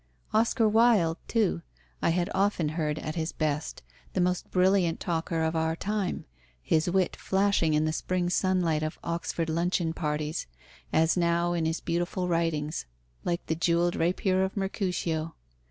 [0.33, 1.61] Oscar Wilde, too,
[2.01, 6.25] I had often heard at his best, the most brilliant talker of our time,
[6.59, 10.47] his wit flashing in the spring sunlight of Oxford luncheon parties
[10.91, 12.87] as now in his beautiful writings,
[13.23, 15.35] like the jewelled rapier of Mercutio.